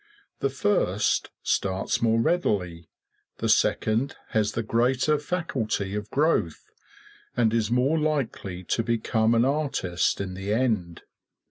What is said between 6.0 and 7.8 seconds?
growth, and is